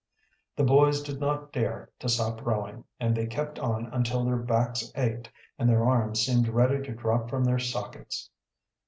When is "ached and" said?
4.95-5.69